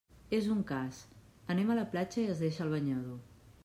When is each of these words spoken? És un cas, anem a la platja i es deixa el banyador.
És 0.37 0.47
un 0.55 0.63
cas, 0.71 1.03
anem 1.55 1.69
a 1.75 1.79
la 1.83 1.87
platja 1.95 2.25
i 2.25 2.29
es 2.37 2.43
deixa 2.47 2.69
el 2.69 2.77
banyador. 2.79 3.19